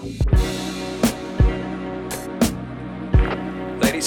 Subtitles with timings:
[0.00, 0.24] Ladies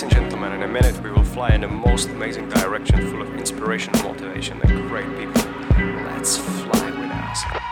[0.01, 3.31] and gentlemen, in a minute we will fly in the most amazing direction full of
[3.35, 5.43] inspiration, motivation, and great people.
[6.05, 7.62] Let's fly with us.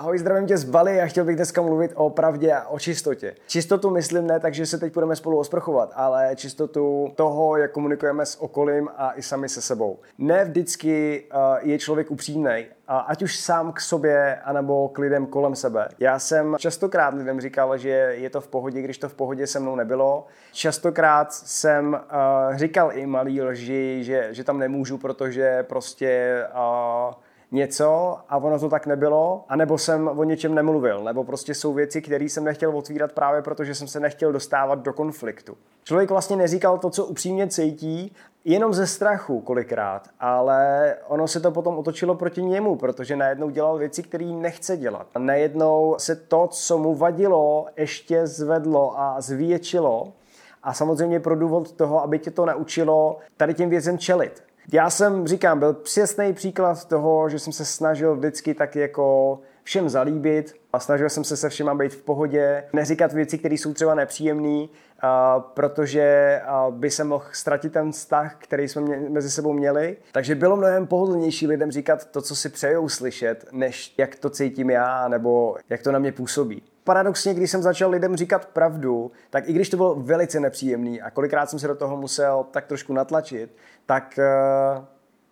[0.00, 3.34] Ahoj, zdravím tě z Bali a chtěl bych dneska mluvit o pravdě a o čistotě.
[3.46, 8.42] Čistotu myslím ne, takže se teď budeme spolu osprchovat, ale čistotu toho, jak komunikujeme s
[8.42, 9.98] okolím a i sami se sebou.
[10.18, 15.54] Ne vždycky uh, je člověk upřímný, ať už sám k sobě, anebo k lidem kolem
[15.54, 15.88] sebe.
[15.98, 17.88] Já jsem častokrát lidem říkal, že
[18.18, 20.26] je to v pohodě, když to v pohodě se mnou nebylo.
[20.52, 26.44] Častokrát jsem uh, říkal i malý lži, že, že tam nemůžu, protože prostě
[27.08, 27.14] uh,
[27.52, 32.02] něco a ono to tak nebylo, anebo jsem o něčem nemluvil, nebo prostě jsou věci,
[32.02, 35.56] které jsem nechtěl otvírat právě protože jsem se nechtěl dostávat do konfliktu.
[35.84, 41.50] Člověk vlastně neříkal to, co upřímně cítí, jenom ze strachu kolikrát, ale ono se to
[41.50, 45.06] potom otočilo proti němu, protože najednou dělal věci, které nechce dělat.
[45.14, 50.12] A najednou se to, co mu vadilo, ještě zvedlo a zvětšilo.
[50.62, 54.42] A samozřejmě pro důvod toho, aby tě to naučilo tady těm věcem čelit.
[54.72, 59.88] Já jsem, říkám, byl přesný příklad toho, že jsem se snažil vždycky tak jako všem
[59.88, 63.94] zalíbit a snažil jsem se se všema být v pohodě, neříkat věci, které jsou třeba
[63.94, 64.66] nepříjemné,
[65.54, 69.96] protože by se mohl ztratit ten vztah, který jsme mě, mezi sebou měli.
[70.12, 74.70] Takže bylo mnohem pohodlnější lidem říkat to, co si přejou slyšet, než jak to cítím
[74.70, 79.48] já, nebo jak to na mě působí paradoxně, když jsem začal lidem říkat pravdu, tak
[79.48, 82.92] i když to bylo velice nepříjemný a kolikrát jsem se do toho musel tak trošku
[82.92, 83.56] natlačit,
[83.86, 84.84] tak uh,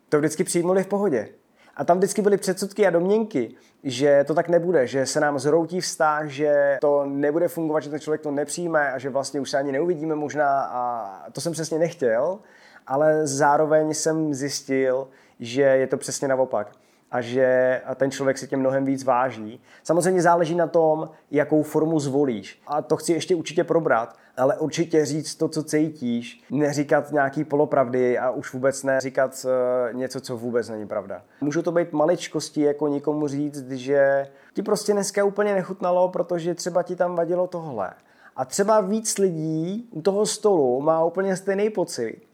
[0.09, 1.29] to vždycky přijmuli v pohodě.
[1.77, 5.81] A tam vždycky byly předsudky a domněnky, že to tak nebude, že se nám zroutí
[5.81, 9.59] vztah, že to nebude fungovat, že ten člověk to nepřijme a že vlastně už se
[9.59, 12.39] ani neuvidíme možná a to jsem přesně nechtěl,
[12.87, 15.09] ale zároveň jsem zjistil,
[15.41, 16.73] že je to přesně naopak
[17.11, 19.61] a že ten člověk si tě mnohem víc váží.
[19.83, 22.63] Samozřejmě záleží na tom, jakou formu zvolíš.
[22.67, 28.19] A to chci ještě určitě probrat, ale určitě říct to, co cítíš, neříkat nějaký polopravdy
[28.19, 31.23] a už vůbec neříkat uh, něco, co vůbec není pravda.
[31.41, 36.83] Můžou to být maličkosti, jako nikomu říct, že ti prostě dneska úplně nechutnalo, protože třeba
[36.83, 37.91] ti tam vadilo tohle.
[38.37, 42.28] A třeba víc lidí u toho stolu má úplně stejný pocit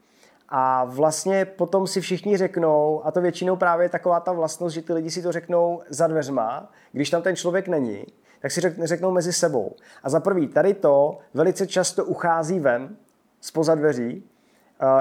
[0.49, 4.93] a vlastně potom si všichni řeknou, a to většinou právě taková ta vlastnost, že ty
[4.93, 8.05] lidi si to řeknou za dveřma, když tam ten člověk není,
[8.39, 9.75] tak si řeknou mezi sebou.
[10.03, 12.95] A za prvý, tady to velice často uchází ven,
[13.41, 14.23] spoza dveří,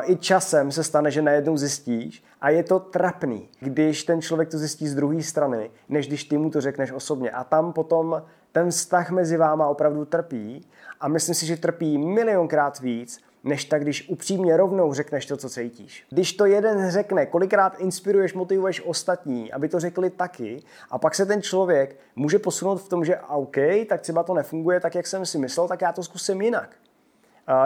[0.02, 4.58] i časem se stane, že najednou zjistíš a je to trapný, když ten člověk to
[4.58, 7.30] zjistí z druhé strany, než když ty mu to řekneš osobně.
[7.30, 8.22] A tam potom
[8.52, 10.66] ten vztah mezi váma opravdu trpí
[11.00, 15.48] a myslím si, že trpí milionkrát víc, než tak, když upřímně rovnou řekneš to, co
[15.48, 16.06] cítíš.
[16.10, 21.26] Když to jeden řekne, kolikrát inspiruješ, motivuješ ostatní, aby to řekli taky, a pak se
[21.26, 23.56] ten člověk může posunout v tom, že OK,
[23.88, 26.70] tak třeba to nefunguje tak, jak jsem si myslel, tak já to zkusím jinak.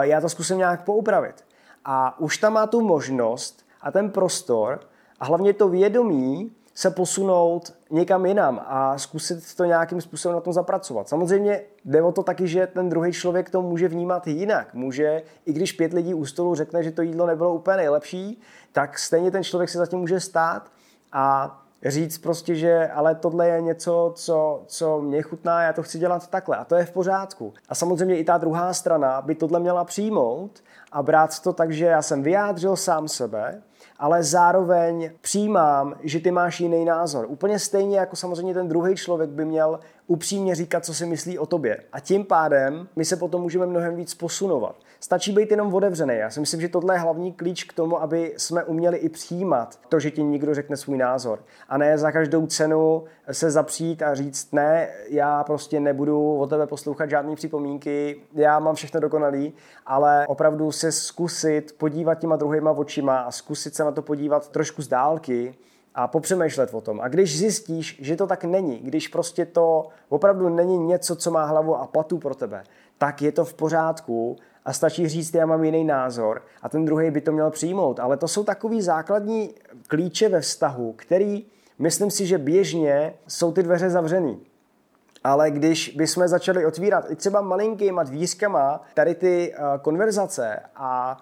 [0.01, 1.45] Já to zkusím nějak poupravit.
[1.85, 4.79] A už tam má tu možnost a ten prostor
[5.19, 10.53] a hlavně to vědomí, se posunout někam jinam a zkusit to nějakým způsobem na tom
[10.53, 11.09] zapracovat.
[11.09, 14.73] Samozřejmě jde o to taky, že ten druhý člověk to může vnímat jinak.
[14.73, 18.41] Může, i když pět lidí u stolu řekne, že to jídlo nebylo úplně nejlepší,
[18.71, 20.71] tak stejně ten člověk se zatím může stát
[21.11, 25.99] a říct prostě, že ale tohle je něco, co, co mě chutná, já to chci
[25.99, 27.53] dělat takhle a to je v pořádku.
[27.69, 31.85] A samozřejmě i ta druhá strana by tohle měla přijmout a brát to tak, že
[31.85, 33.61] já jsem vyjádřil sám sebe,
[33.99, 37.25] ale zároveň přijímám, že ty máš jiný názor.
[37.29, 41.45] Úplně stejně jako samozřejmě ten druhý člověk by měl upřímně říkat, co si myslí o
[41.45, 41.79] tobě.
[41.91, 44.75] A tím pádem my se potom můžeme mnohem víc posunovat.
[44.99, 46.15] Stačí být jenom otevřený.
[46.17, 49.79] Já si myslím, že tohle je hlavní klíč k tomu, aby jsme uměli i přijímat
[49.89, 51.39] to, že ti někdo řekne svůj názor.
[51.69, 56.67] A ne za každou cenu se zapřít a říct, ne, já prostě nebudu o tebe
[56.67, 59.53] poslouchat žádné připomínky, já mám všechno dokonalý,
[59.85, 64.81] ale opravdu se zkusit podívat těma druhýma očima a zkusit se na to podívat trošku
[64.81, 65.55] z dálky,
[65.95, 67.01] a popřemýšlet o tom.
[67.01, 71.45] A když zjistíš, že to tak není, když prostě to opravdu není něco, co má
[71.45, 72.63] hlavu a patu pro tebe,
[72.97, 77.11] tak je to v pořádku a stačí říct, já mám jiný názor a ten druhý
[77.11, 77.99] by to měl přijmout.
[77.99, 79.55] Ale to jsou takový základní
[79.87, 81.45] klíče ve vztahu, který
[81.79, 84.39] myslím si, že běžně jsou ty dveře zavřený.
[85.23, 91.17] Ale když bychom začali otvírat i třeba malinkýma dvířkama tady ty uh, konverzace a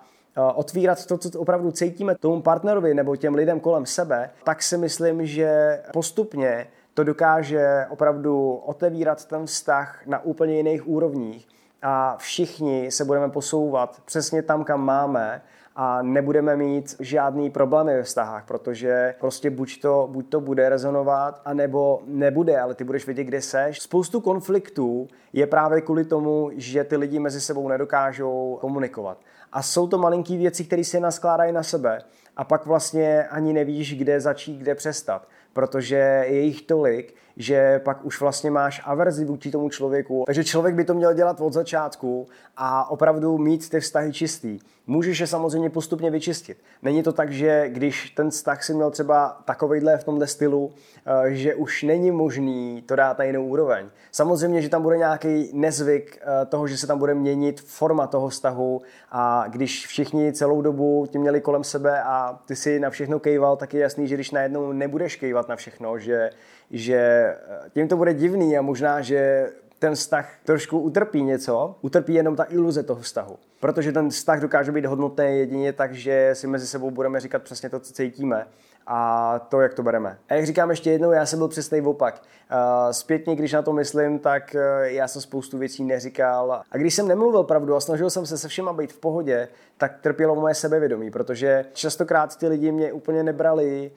[0.55, 5.25] otvírat to, co opravdu cítíme tomu partnerovi nebo těm lidem kolem sebe, tak si myslím,
[5.25, 11.47] že postupně to dokáže opravdu otevírat ten vztah na úplně jiných úrovních
[11.81, 15.41] a všichni se budeme posouvat přesně tam, kam máme
[15.79, 21.41] a nebudeme mít žádný problémy ve vztahách, protože prostě buď to, buď to bude rezonovat,
[21.45, 23.79] anebo nebude, ale ty budeš vědět, kde seš.
[23.79, 29.17] Spoustu konfliktů je právě kvůli tomu, že ty lidi mezi sebou nedokážou komunikovat.
[29.51, 32.01] A jsou to malinký věci, které se naskládají na sebe
[32.37, 38.05] a pak vlastně ani nevíš, kde začít, kde přestat, protože je jich tolik, že pak
[38.05, 40.23] už vlastně máš averzi vůči tomu člověku.
[40.25, 44.59] Takže člověk by to měl dělat od začátku a opravdu mít ty vztahy čistý.
[44.89, 46.57] Můžeš je samozřejmě postupně vyčistit.
[46.81, 50.71] Není to tak, že když ten vztah si měl třeba takovejhle v tomhle stylu,
[51.05, 53.85] eh, že už není možný to dát na jinou úroveň.
[54.11, 58.29] Samozřejmě, že tam bude nějaký nezvyk eh, toho, že se tam bude měnit forma toho
[58.29, 58.81] vztahu
[59.11, 63.57] a když všichni celou dobu tě měli kolem sebe a ty si na všechno kejval,
[63.57, 66.29] tak je jasný, že když najednou nebudeš kejvat na všechno, že
[66.71, 72.13] že eh, tím to bude divný a možná, že ten vztah trošku utrpí něco, utrpí
[72.13, 73.37] jenom ta iluze toho vztahu.
[73.59, 77.69] Protože ten vztah dokáže být hodnotný jedině tak, že si mezi sebou budeme říkat přesně
[77.69, 78.45] to, co cítíme
[78.87, 80.17] a to, jak to bereme.
[80.29, 82.21] A jak říkám ještě jednou, já jsem byl přesný opak.
[82.51, 86.51] Eh, zpětně, když na to myslím, tak eh, já jsem spoustu věcí neříkal.
[86.71, 89.47] A když jsem nemluvil pravdu a snažil jsem se se všema být v pohodě,
[89.77, 93.91] tak trpělo moje sebevědomí, protože častokrát ty lidi mě úplně nebrali,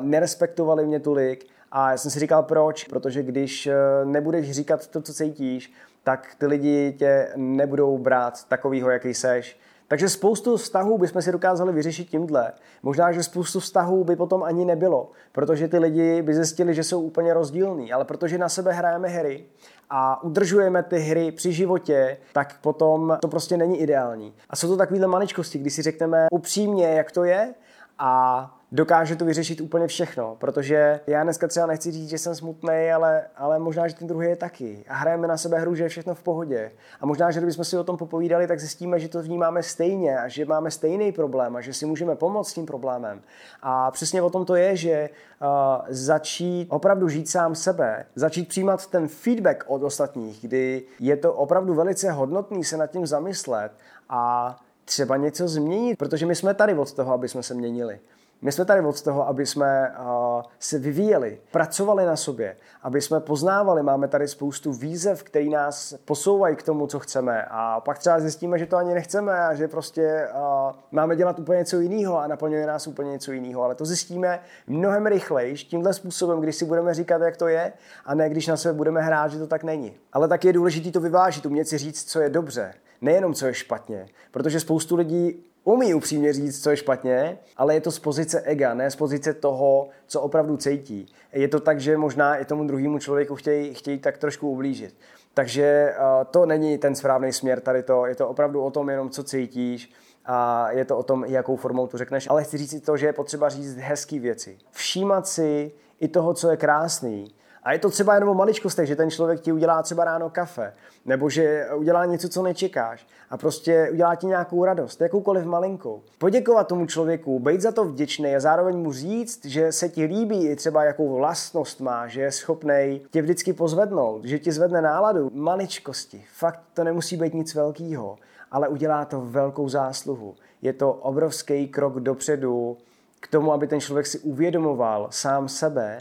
[0.00, 3.74] nerespektovali mě tolik a já jsem si říkal proč, protože když eh,
[4.04, 5.72] nebudeš říkat to, co cítíš,
[6.04, 9.58] tak ty lidi tě nebudou brát takovýho, jaký seš.
[9.88, 12.52] Takže spoustu vztahů bychom si dokázali vyřešit tímhle.
[12.82, 17.00] Možná, že spoustu vztahů by potom ani nebylo, protože ty lidi by zjistili, že jsou
[17.00, 19.44] úplně rozdílní, ale protože na sebe hrajeme hry
[19.90, 24.34] a udržujeme ty hry při životě, tak potom to prostě není ideální.
[24.50, 27.54] A jsou to takovéhle maličkosti, kdy si řekneme upřímně, jak to je
[27.98, 32.90] a dokáže to vyřešit úplně všechno, protože já dneska třeba nechci říct, že jsem smutný,
[32.94, 34.84] ale, ale možná, že ten druhý je taky.
[34.88, 36.72] A hrajeme na sebe hru, že je všechno v pohodě.
[37.00, 40.28] A možná, že kdybychom si o tom popovídali, tak zjistíme, že to vnímáme stejně a
[40.28, 43.22] že máme stejný problém a že si můžeme pomoct s tím problémem.
[43.62, 45.10] A přesně o tom to je, že
[45.40, 45.48] uh,
[45.88, 51.74] začít opravdu žít sám sebe, začít přijímat ten feedback od ostatních, kdy je to opravdu
[51.74, 53.72] velice hodnotný se nad tím zamyslet
[54.08, 58.00] a třeba něco změnit, protože my jsme tady od toho, aby jsme se měnili.
[58.42, 63.20] My jsme tady od toho, aby jsme uh, se vyvíjeli, pracovali na sobě, aby jsme
[63.20, 63.82] poznávali.
[63.82, 67.44] Máme tady spoustu výzev, které nás posouvají k tomu, co chceme.
[67.50, 71.58] A pak třeba zjistíme, že to ani nechceme a že prostě uh, máme dělat úplně
[71.58, 73.62] něco jiného a naplňuje nás úplně něco jiného.
[73.62, 77.72] Ale to zjistíme mnohem rychleji tímhle způsobem, když si budeme říkat, jak to je,
[78.04, 79.96] a ne když na sebe budeme hrát, že to tak není.
[80.12, 83.54] Ale tak je důležité to vyvážit, umět si říct, co je dobře nejenom co je
[83.54, 88.40] špatně, protože spoustu lidí umí upřímně říct, co je špatně, ale je to z pozice
[88.40, 91.06] ega, ne z pozice toho, co opravdu cítí.
[91.32, 94.94] Je to tak, že možná i tomu druhému člověku chtějí, chtějí tak trošku ublížit.
[95.34, 99.10] Takže uh, to není ten správný směr tady to, je to opravdu o tom jenom,
[99.10, 99.92] co cítíš
[100.24, 102.26] a je to o tom, jakou formou to řekneš.
[102.30, 104.58] Ale chci říct si to, že je potřeba říct hezký věci.
[104.70, 107.34] Všímat si i toho, co je krásný,
[107.68, 110.72] a je to třeba jenom o maličkostech, že ten člověk ti udělá třeba ráno kafe,
[111.06, 116.02] nebo že udělá něco, co nečekáš a prostě udělá ti nějakou radost, jakoukoliv malinkou.
[116.18, 120.48] Poděkovat tomu člověku, být za to vděčný a zároveň mu říct, že se ti líbí
[120.48, 125.30] i třeba jakou vlastnost má, že je schopný tě vždycky pozvednout, že ti zvedne náladu.
[125.34, 128.18] Maličkosti, fakt to nemusí být nic velkého,
[128.50, 130.34] ale udělá to velkou zásluhu.
[130.62, 132.76] Je to obrovský krok dopředu
[133.20, 136.00] k tomu, aby ten člověk si uvědomoval sám sebe,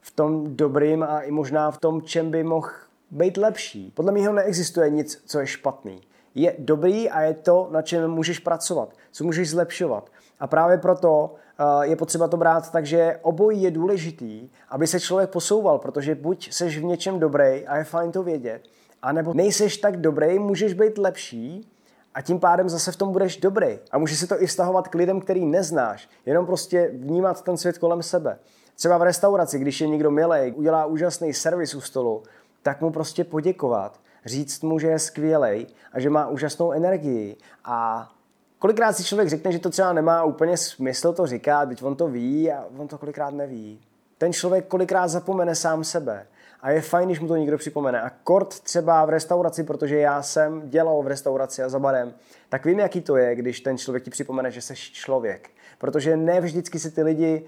[0.00, 2.70] v tom dobrým a i možná v tom, čem by mohl
[3.10, 3.92] být lepší.
[3.94, 6.00] Podle mě neexistuje nic, co je špatný.
[6.34, 10.10] Je dobrý a je to, na čem můžeš pracovat, co můžeš zlepšovat.
[10.40, 15.00] A právě proto eh, je potřeba to brát tak, že obojí je důležitý, aby se
[15.00, 18.62] člověk posouval, protože buď seš v něčem dobrý a je fajn to vědět,
[19.02, 21.70] anebo nejseš tak dobrý, můžeš být lepší
[22.14, 23.78] a tím pádem zase v tom budeš dobrý.
[23.90, 27.78] A může se to i vztahovat k lidem, který neznáš, jenom prostě vnímat ten svět
[27.78, 28.38] kolem sebe.
[28.80, 32.22] Třeba v restauraci, když je někdo milý, udělá úžasný servis u stolu,
[32.62, 38.10] tak mu prostě poděkovat, říct mu, že je skvělý a že má úžasnou energii a
[38.58, 42.08] kolikrát si člověk řekne, že to třeba nemá úplně smysl to říkat, teď on to
[42.08, 43.80] ví a on to kolikrát neví.
[44.18, 46.26] Ten člověk kolikrát zapomene sám sebe
[46.62, 48.02] a je fajn, když mu to někdo připomene.
[48.02, 52.14] A kort třeba v restauraci, protože já jsem dělal v restauraci a za barem,
[52.48, 55.50] tak vím, jaký to je, když ten člověk ti připomene, že jsi člověk.
[55.78, 57.44] Protože ne vždycky se ty lidi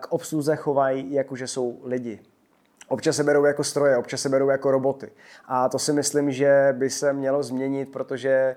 [0.00, 2.20] k obsluze chovají, jako že jsou lidi.
[2.88, 5.10] Občas se berou jako stroje, občas se berou jako roboty.
[5.44, 8.56] A to si myslím, že by se mělo změnit, protože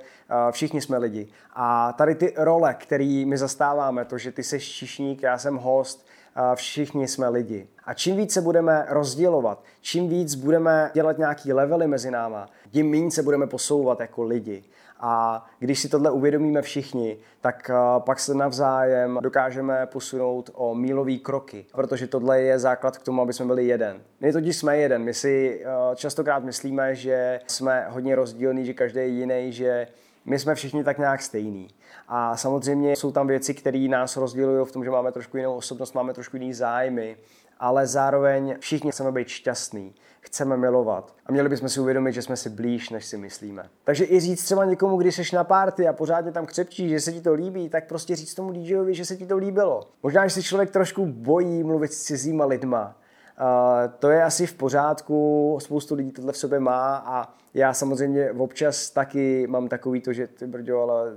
[0.51, 1.27] všichni jsme lidi.
[1.53, 6.06] A tady ty role, které my zastáváme, to, že ty jsi čišník, já jsem host,
[6.55, 7.67] všichni jsme lidi.
[7.83, 12.89] A čím víc se budeme rozdělovat, čím víc budeme dělat nějaký levely mezi náma, tím
[12.89, 14.63] méně se budeme posouvat jako lidi.
[14.99, 21.19] A když si tohle uvědomíme všichni, tak uh, pak se navzájem dokážeme posunout o mílový
[21.19, 24.01] kroky, protože tohle je základ k tomu, aby jsme byli jeden.
[24.19, 25.03] My totiž jsme jeden.
[25.03, 29.87] My si uh, častokrát myslíme, že jsme hodně rozdílní, že každý je jiný, že
[30.27, 31.67] my jsme všichni tak nějak stejní.
[32.07, 35.95] A samozřejmě jsou tam věci, které nás rozdělují v tom, že máme trošku jinou osobnost,
[35.95, 37.17] máme trošku jiný zájmy,
[37.59, 42.37] ale zároveň všichni chceme být šťastní, chceme milovat a měli bychom si uvědomit, že jsme
[42.37, 43.69] si blíž, než si myslíme.
[43.83, 47.13] Takže i říct třeba někomu, když jsi na párty a pořádně tam křepčí, že se
[47.13, 49.89] ti to líbí, tak prostě říct tomu DJovi, že se ti to líbilo.
[50.03, 52.95] Možná, že si člověk trošku bojí mluvit s cizíma lidma,
[53.99, 58.89] to je asi v pořádku, spoustu lidí tohle v sobě má a já samozřejmě občas
[58.89, 61.11] taky mám takový to, že ty brďo, ale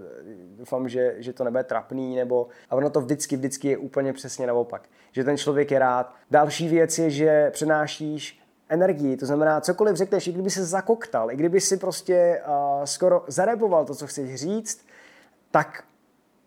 [0.56, 4.46] doufám, že, že to nebude trapný, nebo a ono to vždycky, vždycky je úplně přesně
[4.46, 6.14] naopak, že ten člověk je rád.
[6.30, 11.36] Další věc je, že přenášíš energii, to znamená, cokoliv řekneš, i kdyby se zakoktal, i
[11.36, 14.86] kdyby si prostě uh, skoro zarepoval to, co chceš říct,
[15.50, 15.84] tak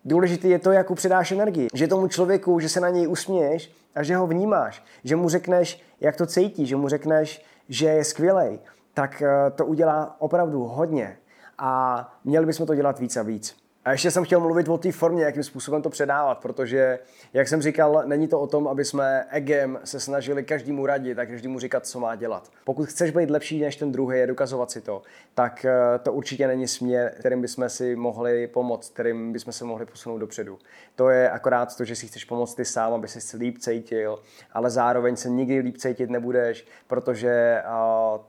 [0.05, 1.67] důležité je to, jak předáš energii.
[1.73, 5.81] Že tomu člověku, že se na něj usměješ a že ho vnímáš, že mu řekneš,
[6.01, 8.59] jak to cítí, že mu řekneš, že je skvělej,
[8.93, 11.17] tak uh, to udělá opravdu hodně.
[11.57, 13.62] A měli bychom to dělat víc a víc.
[13.85, 16.99] A ještě jsem chtěl mluvit o té formě, jakým způsobem to předávat, protože,
[17.33, 21.25] jak jsem říkal, není to o tom, aby jsme egem se snažili každému radit a
[21.25, 22.51] každému říkat, co má dělat.
[22.63, 25.01] Pokud chceš být lepší než ten druhý a dokazovat si to,
[25.33, 29.85] tak eh, to určitě není směr, kterým bychom si mohli pomoct, kterým bychom se mohli
[29.85, 30.59] posunout dopředu.
[30.95, 34.19] To je akorát to, že si chceš pomoct ty sám, aby si líp cítil,
[34.53, 37.61] ale zároveň se nikdy líp cítit nebudeš, protože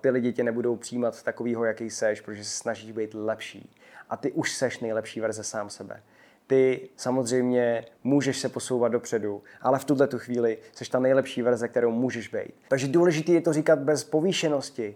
[0.00, 3.70] ty lidi tě nebudou přijímat takovýho, jaký seš, protože se snažíš být lepší
[4.10, 6.00] a ty už seš nejlepší verze sám sebe.
[6.46, 11.68] Ty samozřejmě můžeš se posouvat dopředu, ale v tuhle tu chvíli seš ta nejlepší verze,
[11.68, 12.54] kterou můžeš být.
[12.68, 14.94] Takže důležité je to říkat bez povýšenosti,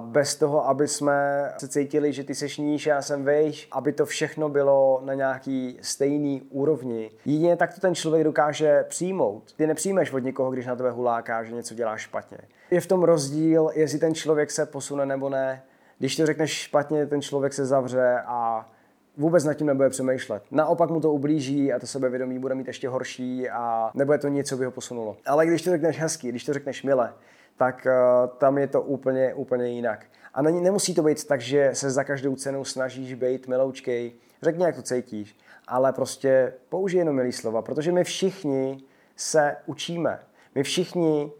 [0.00, 4.06] bez toho, aby jsme se cítili, že ty seš níž, já jsem vejš, aby to
[4.06, 7.10] všechno bylo na nějaký stejný úrovni.
[7.24, 9.52] Jedině tak to ten člověk dokáže přijmout.
[9.52, 12.38] Ty nepřijmeš od někoho, když na tebe huláká, že něco dělá špatně.
[12.70, 15.62] Je v tom rozdíl, jestli ten člověk se posune nebo ne,
[15.98, 18.68] když to řekneš špatně, ten člověk se zavře a
[19.16, 20.42] vůbec nad tím nebude přemýšlet.
[20.50, 24.48] Naopak mu to ublíží a to sebevědomí bude mít ještě horší a nebude to nic,
[24.48, 25.16] co by ho posunulo.
[25.26, 27.14] Ale když to řekneš hezky, když to řekneš mile,
[27.56, 30.06] tak uh, tam je to úplně, úplně jinak.
[30.34, 34.12] A není, nemusí to být tak, že se za každou cenu snažíš být miloučkej,
[34.42, 35.36] řekni, jak to cítíš,
[35.68, 38.82] ale prostě použij jenom milý slova, protože my všichni
[39.16, 40.18] se učíme.
[40.54, 41.32] My všichni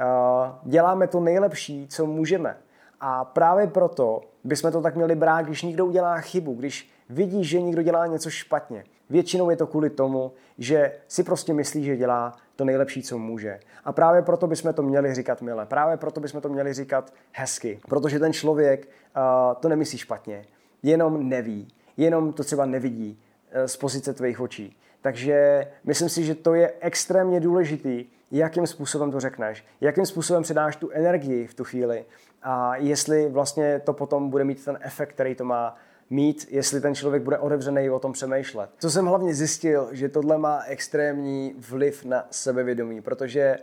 [0.00, 2.56] uh, děláme to nejlepší, co můžeme.
[3.00, 7.60] A právě proto bychom to tak měli brát, když někdo udělá chybu, když vidí, že
[7.60, 8.84] někdo dělá něco špatně.
[9.10, 13.60] Většinou je to kvůli tomu, že si prostě myslí, že dělá to nejlepší, co může.
[13.84, 15.66] A právě proto bychom to měli říkat milé.
[15.66, 17.80] Právě proto bychom to měli říkat hezky.
[17.88, 19.22] Protože ten člověk uh,
[19.60, 20.44] to nemyslí špatně.
[20.82, 21.68] Jenom neví.
[21.96, 23.18] Jenom to třeba nevidí
[23.56, 24.76] uh, z pozice tvých očí.
[25.00, 30.76] Takže myslím si, že to je extrémně důležitý, jakým způsobem to řekneš, jakým způsobem předáš
[30.76, 32.04] tu energii v tu chvíli
[32.48, 35.76] a jestli vlastně to potom bude mít ten efekt, který to má
[36.10, 38.70] mít, jestli ten člověk bude otevřený o tom přemýšlet.
[38.78, 43.58] Co jsem hlavně zjistil, že tohle má extrémní vliv na sebevědomí, protože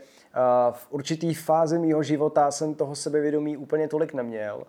[0.72, 4.64] v určitý fázi mýho života jsem toho sebevědomí úplně tolik neměl.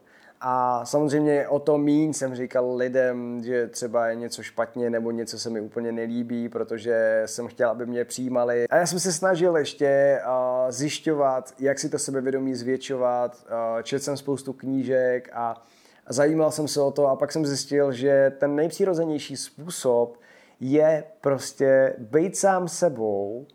[0.46, 5.38] A samozřejmě o to míň jsem říkal lidem, že třeba je něco špatně nebo něco
[5.38, 8.68] se mi úplně nelíbí, protože jsem chtěl, aby mě přijímali.
[8.68, 10.20] A já jsem se snažil ještě
[10.68, 13.46] zjišťovat, jak si to sebevědomí zvětšovat.
[13.82, 15.62] Četl jsem spoustu knížek a,
[16.08, 20.18] zajímal jsem se o to a pak jsem zjistil, že ten nejpřirozenější způsob
[20.60, 23.46] je prostě být sám sebou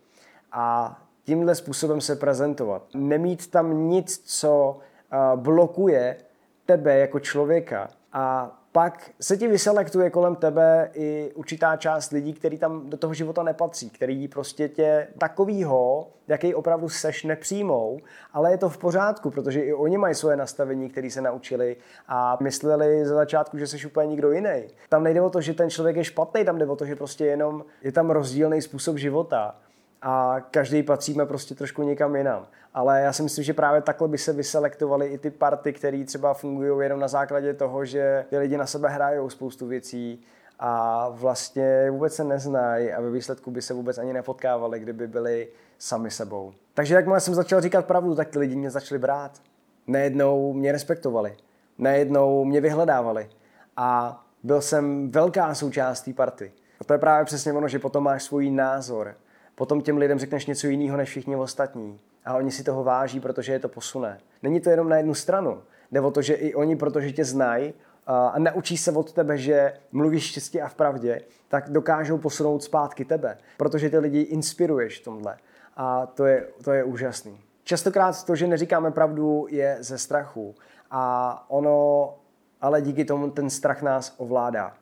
[0.52, 2.88] a tímhle způsobem se prezentovat.
[2.96, 4.78] Nemít tam nic, co
[5.36, 6.18] blokuje
[6.70, 7.88] tebe jako člověka.
[8.14, 13.14] A pak se ti vyselektuje kolem tebe i určitá část lidí, který tam do toho
[13.14, 18.00] života nepatří, který prostě tě takovýho, jaký opravdu seš, nepřijmou,
[18.34, 22.38] ale je to v pořádku, protože i oni mají svoje nastavení, které se naučili a
[22.42, 24.68] mysleli za začátku, že seš úplně nikdo jiný.
[24.90, 27.26] Tam nejde o to, že ten člověk je špatný, tam jde o to, že prostě
[27.26, 29.56] jenom je tam rozdílný způsob života
[30.02, 32.48] a každý patříme prostě trošku někam jinam.
[32.74, 36.34] Ale já si myslím, že právě takhle by se vyselektovaly i ty party, které třeba
[36.34, 40.24] fungují jenom na základě toho, že ty lidi na sebe hrajou spoustu věcí
[40.60, 45.48] a vlastně vůbec se neznají a ve výsledku by se vůbec ani nepotkávali, kdyby byli
[45.78, 46.54] sami sebou.
[46.74, 49.32] Takže jakmile jsem začal říkat pravdu, tak ty lidi mě začali brát.
[49.88, 51.38] Nejednou mě respektovali,
[51.78, 53.30] nejednou mě vyhledávali
[53.78, 56.52] a byl jsem velká součást té party.
[56.82, 59.16] A to je právě přesně ono, že potom máš svůj názor,
[59.60, 62.00] potom těm lidem řekneš něco jiného než všichni ostatní.
[62.26, 64.20] A oni si toho váží, protože je to posune.
[64.44, 65.62] Není to jenom na jednu stranu.
[65.92, 67.74] Jde o to, že i oni, protože tě znají,
[68.08, 73.06] a naučí se od tebe, že mluvíš čistě a v pravdě, tak dokážou posunout zpátky
[73.06, 75.38] tebe, protože ty lidi inspiruješ v tomhle.
[75.78, 77.40] A to je, to je úžasný.
[77.64, 80.56] Častokrát to, že neříkáme pravdu, je ze strachu.
[80.92, 82.14] A ono,
[82.62, 84.74] ale díky tomu ten strach nás ovládá.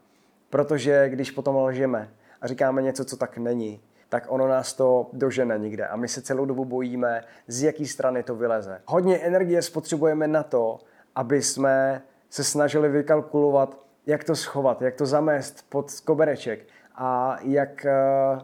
[0.49, 2.09] Protože když potom lžeme
[2.41, 5.87] a říkáme něco, co tak není, tak ono nás to dožene nikde.
[5.87, 8.81] A my se celou dobu bojíme, z jaký strany to vyleze.
[8.85, 10.79] Hodně energie spotřebujeme na to,
[11.15, 16.59] aby jsme se snažili vykalkulovat, jak to schovat, jak to zamést pod kobereček
[16.95, 18.39] a jak eh,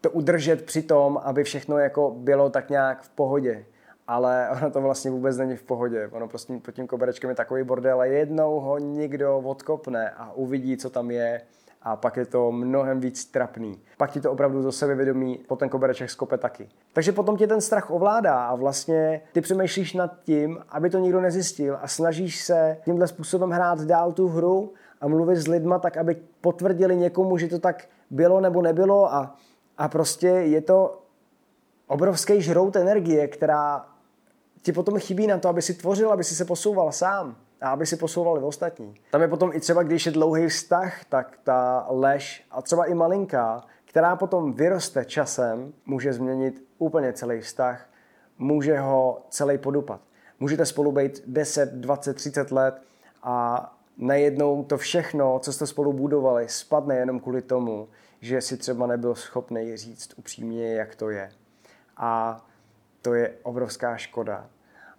[0.00, 3.64] to udržet při tom, aby všechno jako bylo tak nějak v pohodě.
[4.08, 6.08] Ale ono to vlastně vůbec není v pohodě.
[6.12, 10.76] Ono prostě pod tím koberečkem je takový bordel a jednou ho někdo odkopne a uvidí,
[10.76, 11.40] co tam je
[11.84, 13.80] a pak je to mnohem víc trapný.
[13.96, 16.68] Pak ti to opravdu do sebevědomí po ten kobereček skope taky.
[16.92, 21.20] Takže potom tě ten strach ovládá a vlastně ty přemýšlíš nad tím, aby to nikdo
[21.20, 25.96] nezjistil a snažíš se tímhle způsobem hrát dál tu hru a mluvit s lidma tak,
[25.96, 29.36] aby potvrdili někomu, že to tak bylo nebo nebylo a,
[29.78, 31.02] a prostě je to
[31.86, 33.86] obrovský žrout energie, která
[34.62, 37.86] ti potom chybí na to, aby si tvořil, aby si se posouval sám a aby
[37.86, 38.94] si posouvali ostatní.
[39.10, 42.94] Tam je potom i třeba, když je dlouhý vztah, tak ta lež a třeba i
[42.94, 47.88] malinká, která potom vyroste časem, může změnit úplně celý vztah,
[48.38, 50.00] může ho celý podupat.
[50.40, 52.82] Můžete spolu být 10, 20, 30 let
[53.22, 57.88] a najednou to všechno, co jste spolu budovali, spadne jenom kvůli tomu,
[58.20, 61.32] že si třeba nebyl schopný říct upřímně, jak to je.
[61.96, 62.44] A
[63.02, 64.46] to je obrovská škoda.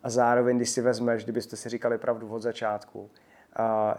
[0.04, 3.10] A zároveň, když si vezmeš, kdybyste si říkali pravdu od začátku,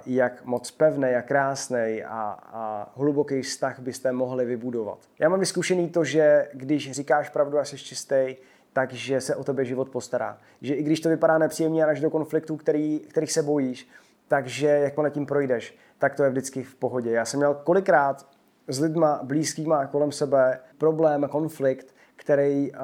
[0.07, 4.99] jak moc pevný jak krásný a, a hluboký vztah byste mohli vybudovat.
[5.19, 8.37] Já mám vyzkušený to, že když říkáš pravdu a jsi čistý,
[8.73, 10.39] takže se o tebe život postará.
[10.63, 13.89] Že i když to vypadá nepříjemně až do konfliktů, který, kterých se bojíš,
[14.29, 17.11] takže jakmile tím projdeš, tak to je vždycky v pohodě.
[17.11, 18.27] Já jsem měl kolikrát
[18.69, 22.79] s lidma blízkýma kolem sebe problém, konflikt, který uh,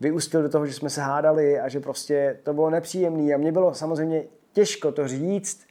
[0.00, 3.34] vyústil do toho, že jsme se hádali a že prostě to bylo nepříjemné.
[3.34, 5.66] A mě bylo samozřejmě těžko to říct.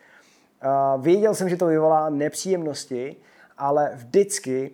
[0.97, 3.15] Věděl jsem, že to vyvolá nepříjemnosti,
[3.57, 4.71] ale vždycky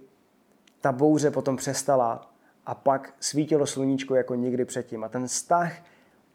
[0.82, 2.32] ta bouře potom přestala
[2.66, 5.04] a pak svítilo sluníčko jako nikdy předtím.
[5.04, 5.74] A ten vztah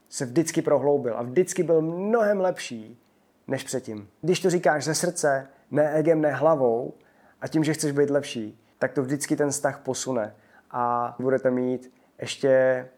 [0.09, 3.03] se vždycky prohloubil a vždycky byl mnohem lepší
[3.47, 4.09] než předtím.
[4.21, 6.95] Když to říkáš ze srdce, ne egem, ne hlavou
[7.41, 10.35] a tím, že chceš být lepší, tak to vždycky ten vztah posune
[10.71, 12.89] a budete mít ještě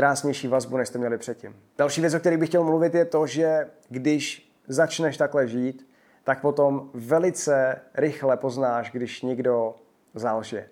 [0.00, 1.56] krásnější vazbu, než jste měli předtím.
[1.78, 5.88] Další věc, o které bych chtěl mluvit, je to, že když začneš takhle žít,
[6.24, 9.74] tak potom velice rychle poznáš, když někdo
[10.14, 10.68] zálže.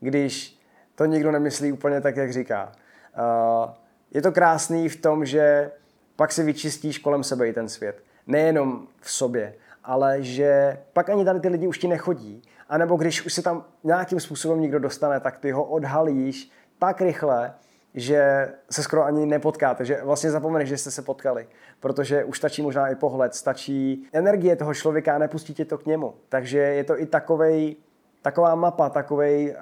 [0.00, 0.60] Když
[0.94, 2.72] to nikdo nemyslí úplně tak, jak říká.
[3.18, 3.70] Uh,
[4.10, 5.70] je to krásný v tom, že
[6.16, 8.02] pak si vyčistíš kolem sebe i ten svět.
[8.26, 12.42] Nejenom v sobě, ale že pak ani tady ty lidi už ti nechodí.
[12.68, 17.00] A nebo když už se tam nějakým způsobem někdo dostane, tak ty ho odhalíš tak
[17.00, 17.54] rychle,
[17.94, 21.46] že se skoro ani nepotkáte, že vlastně zapomeneš, že jste se potkali,
[21.80, 26.14] protože už stačí možná i pohled, stačí energie toho člověka a nepustíte to k němu.
[26.28, 27.76] Takže je to i takovej,
[28.22, 29.56] taková mapa, takový uh,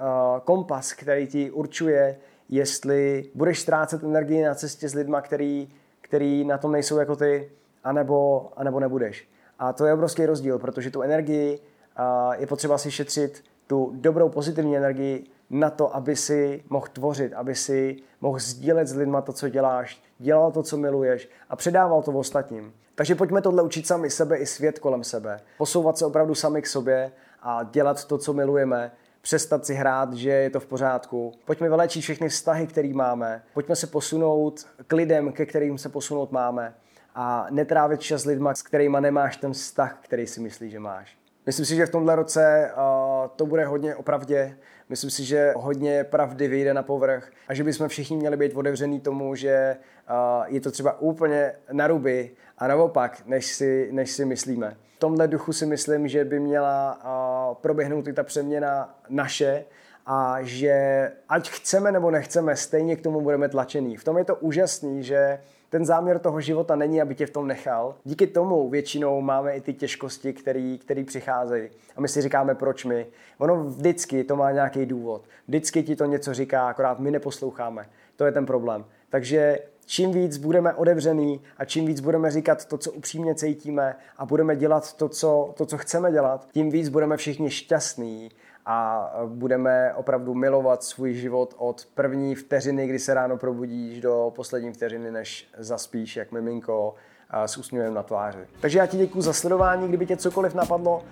[0.44, 2.16] kompas, který ti určuje,
[2.48, 5.68] jestli budeš ztrácet energii na cestě s lidma, který,
[6.00, 7.50] který na tom nejsou jako ty,
[7.84, 9.28] anebo, anebo nebudeš.
[9.58, 14.28] A to je obrovský rozdíl, protože tu energii uh, je potřeba si šetřit tu dobrou
[14.28, 19.32] pozitivní energii na to, aby si mohl tvořit, aby si mohl sdílet s lidma to,
[19.32, 22.72] co děláš, dělal to, co miluješ a předával to ostatním.
[22.94, 25.40] Takže pojďme tohle učit sami sebe i svět kolem sebe.
[25.58, 30.30] Posouvat se opravdu sami k sobě a dělat to, co milujeme, přestat si hrát, že
[30.30, 31.32] je to v pořádku.
[31.44, 33.42] Pojďme vylečit všechny vztahy, které máme.
[33.54, 36.74] Pojďme se posunout k lidem, ke kterým se posunout máme.
[37.14, 41.19] A netrávit čas lidma, s kterými nemáš ten vztah, který si myslíš, že máš.
[41.50, 44.56] Myslím si, že v tomhle roce uh, to bude hodně opravdě.
[44.88, 49.00] Myslím si, že hodně pravdy vyjde na povrch a že bychom všichni měli být otevřený
[49.00, 49.76] tomu, že
[50.10, 54.76] uh, je to třeba úplně na ruby a naopak, než si, než si myslíme.
[54.96, 59.64] V tomhle duchu si myslím, že by měla uh, proběhnout i ta přeměna naše
[60.06, 63.96] a že ať chceme nebo nechceme, stejně k tomu budeme tlačený.
[63.96, 65.38] V tom je to úžasný, že
[65.70, 67.94] ten záměr toho života není, aby tě v tom nechal.
[68.04, 70.32] Díky tomu většinou máme i ty těžkosti,
[70.78, 71.68] které přicházejí.
[71.96, 73.06] A my si říkáme, proč my.
[73.38, 75.22] Ono vždycky to má nějaký důvod.
[75.48, 77.86] Vždycky ti to něco říká, akorát my neposloucháme.
[78.16, 78.84] To je ten problém.
[79.08, 84.26] Takže čím víc budeme odevřený a čím víc budeme říkat to, co upřímně cítíme a
[84.26, 88.30] budeme dělat to, co, to, co chceme dělat, tím víc budeme všichni šťastní
[88.72, 94.72] a budeme opravdu milovat svůj život od první vteřiny, kdy se ráno probudíš, do poslední
[94.72, 96.94] vteřiny, než zaspíš, jak miminko
[97.32, 98.38] s úsměvem na tváři.
[98.60, 101.02] Takže já ti děkuji za sledování, kdyby tě cokoliv napadlo,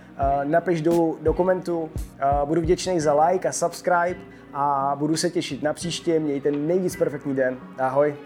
[0.44, 1.90] napiš do, do komentu,
[2.44, 4.20] budu vděčný za like a subscribe
[4.54, 8.16] a budu se těšit na příště, mějte nejvíc perfektní den, ahoj.